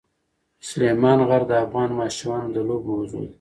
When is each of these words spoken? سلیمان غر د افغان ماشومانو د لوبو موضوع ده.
سلیمان 0.69 1.19
غر 1.29 1.41
د 1.47 1.51
افغان 1.65 1.89
ماشومانو 1.99 2.47
د 2.55 2.57
لوبو 2.67 2.89
موضوع 2.97 3.21
ده. 3.25 3.29